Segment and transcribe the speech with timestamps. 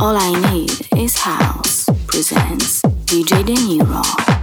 [0.00, 4.37] All I Need is House presents DJ De Niro.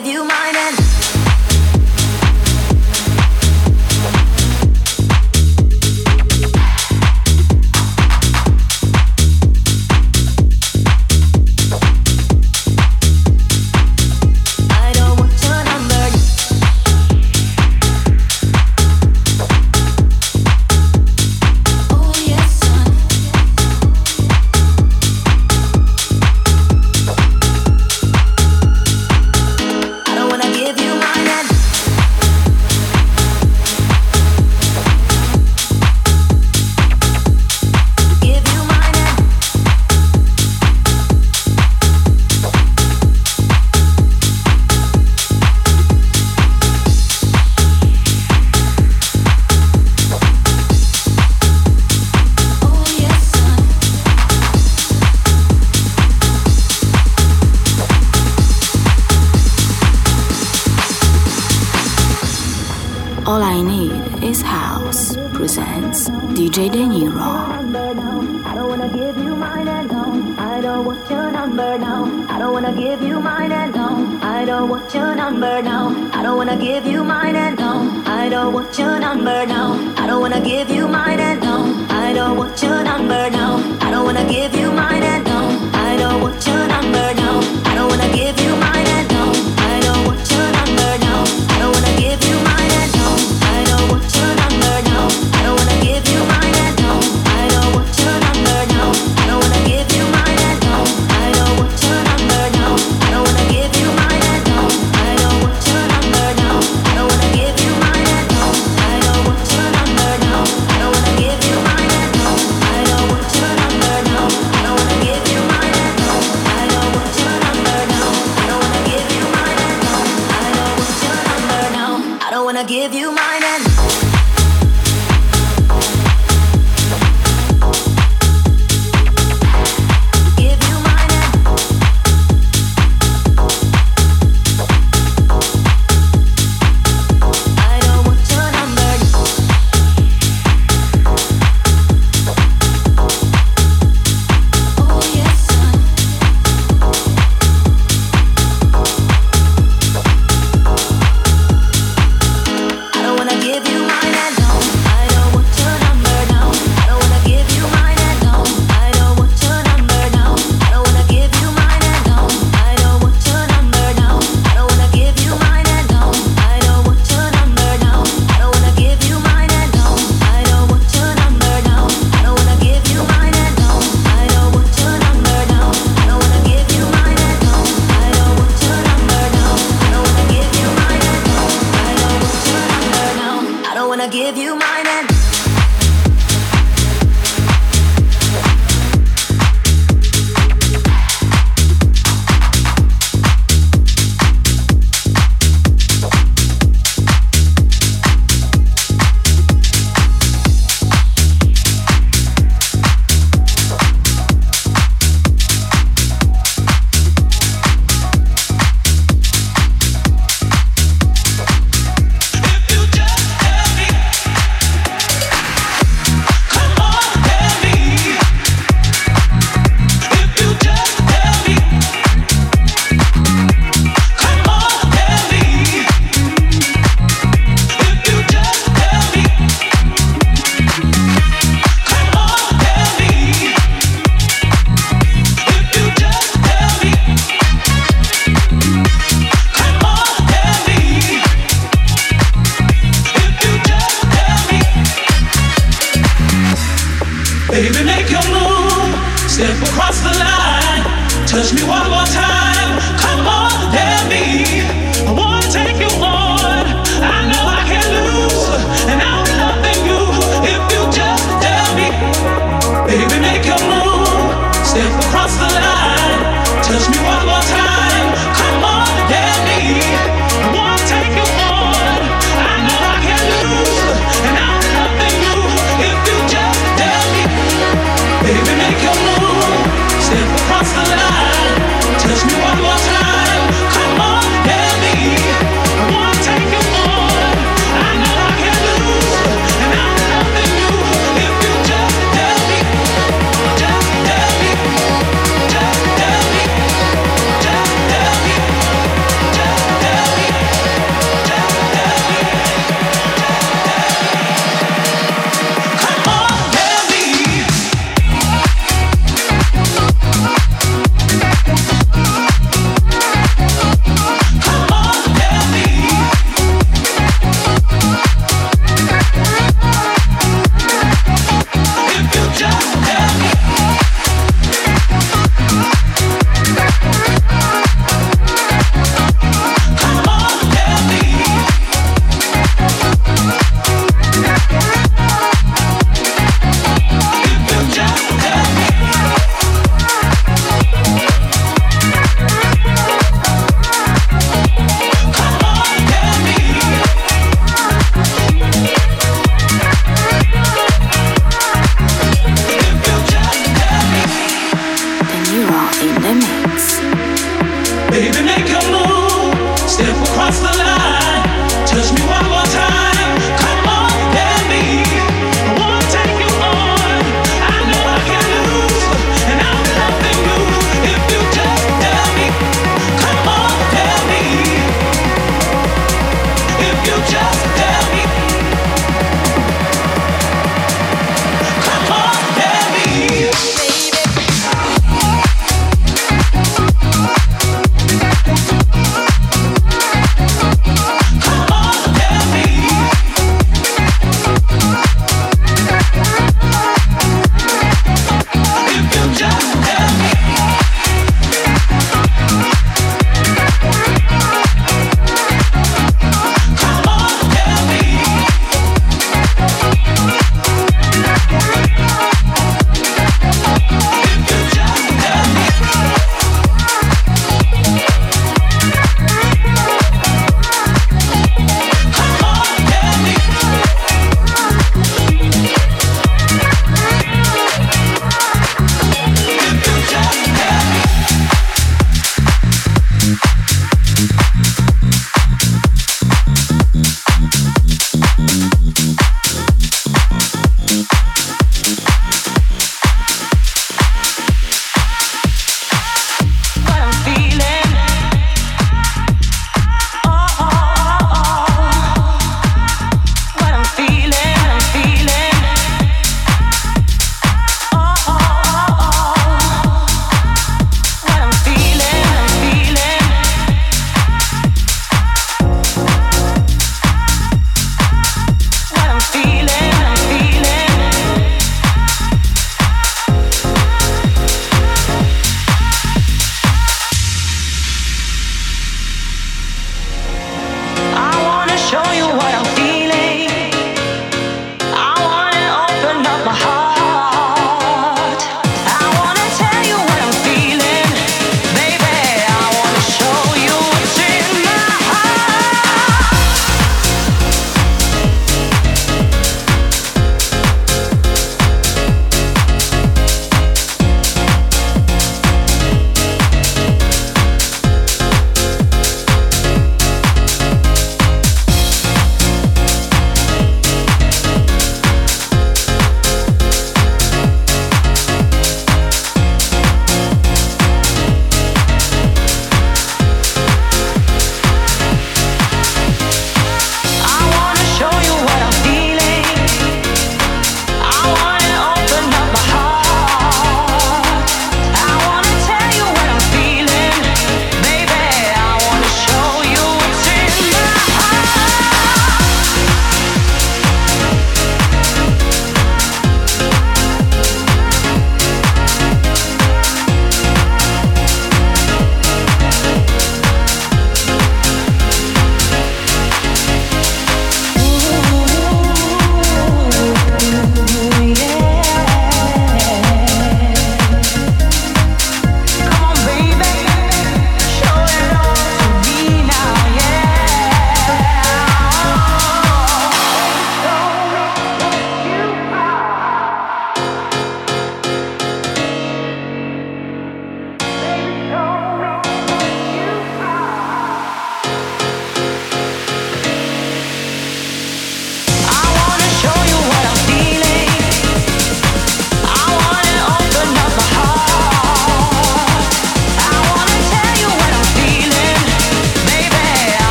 [0.00, 0.47] give you my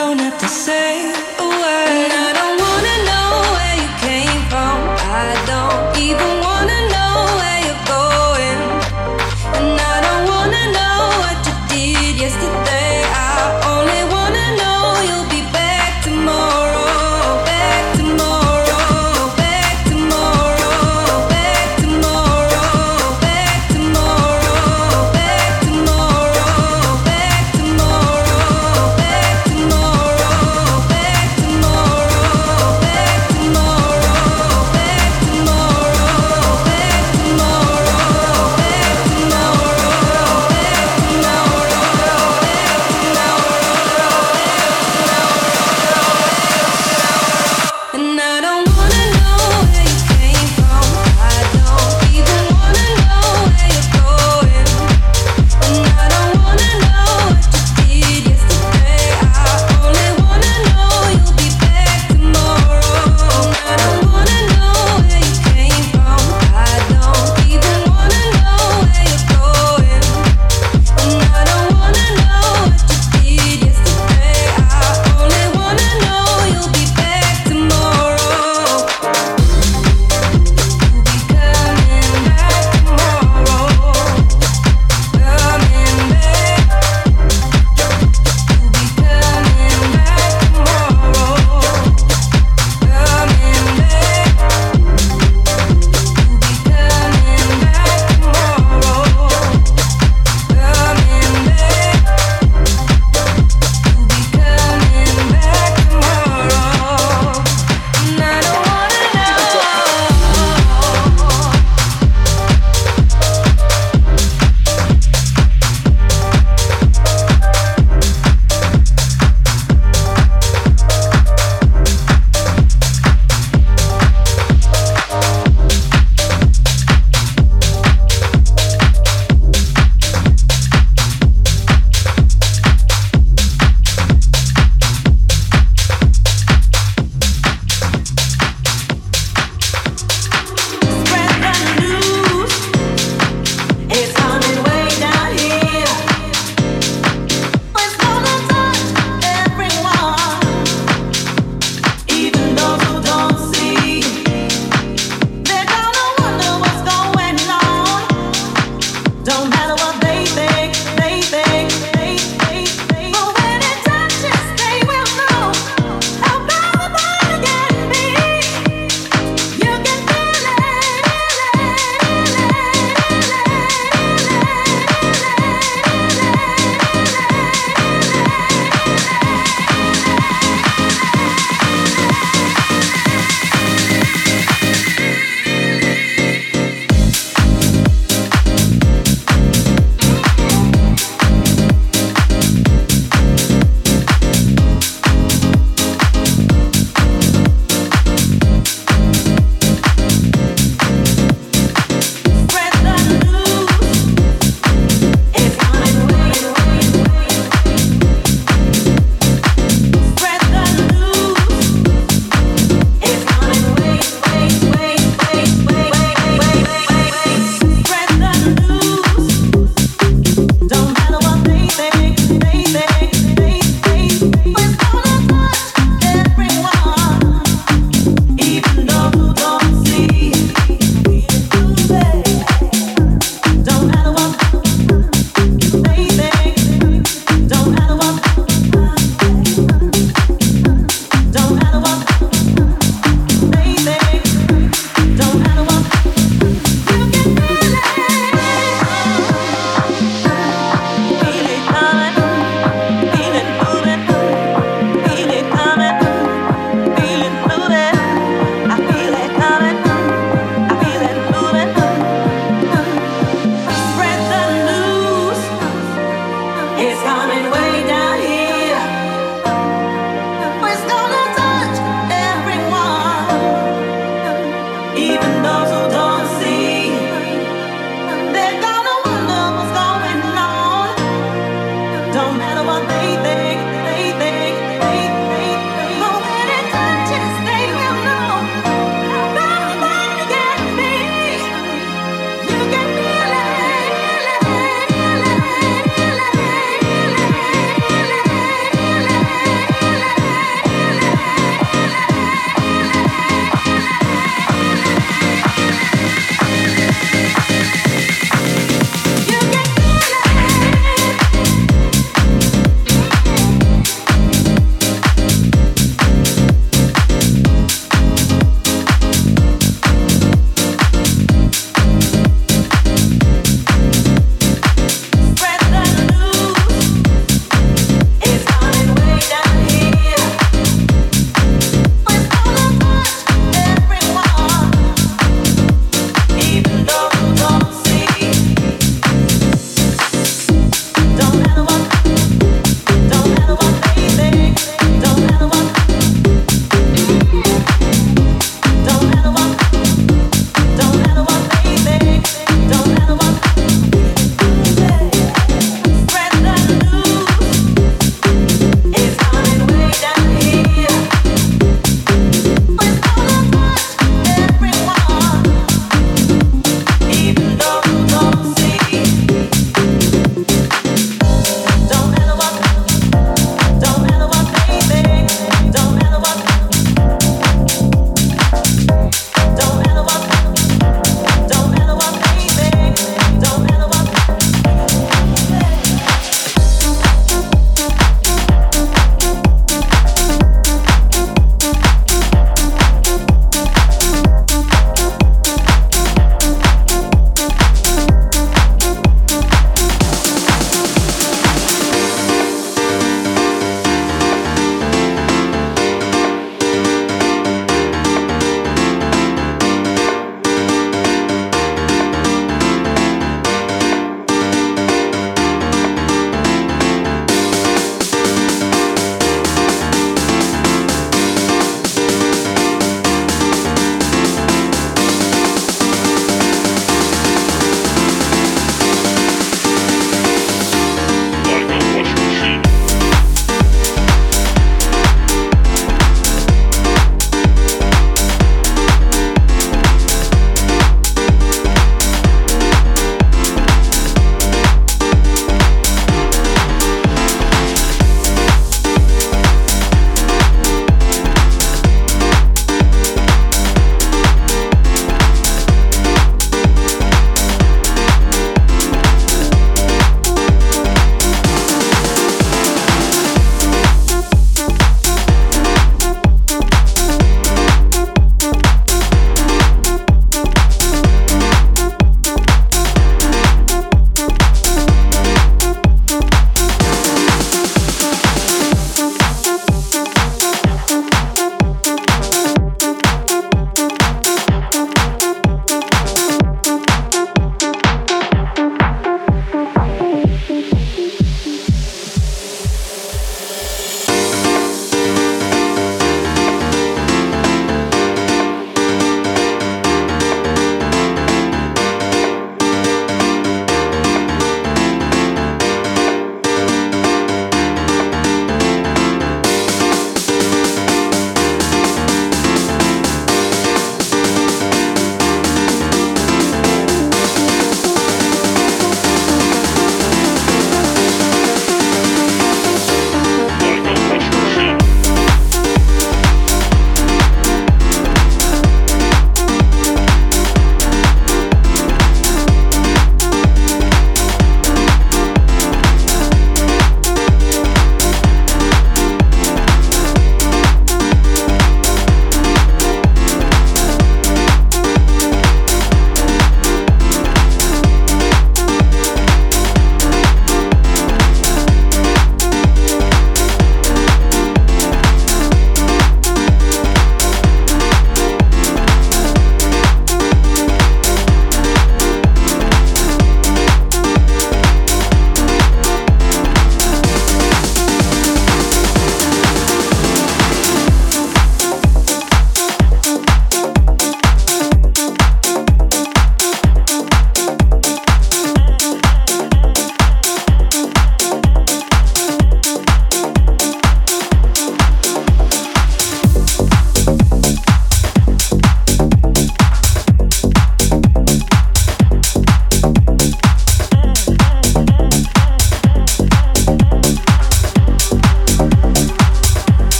[0.00, 1.29] don't have to say.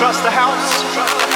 [0.00, 1.29] Trust the house,